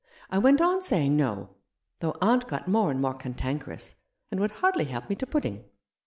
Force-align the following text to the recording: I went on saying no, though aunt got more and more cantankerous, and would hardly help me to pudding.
I 0.31 0.39
went 0.39 0.61
on 0.61 0.81
saying 0.81 1.15
no, 1.15 1.49
though 1.99 2.15
aunt 2.23 2.47
got 2.47 2.67
more 2.67 2.89
and 2.89 2.99
more 2.99 3.13
cantankerous, 3.13 3.93
and 4.31 4.39
would 4.39 4.53
hardly 4.53 4.85
help 4.85 5.09
me 5.11 5.15
to 5.17 5.27
pudding. 5.27 5.63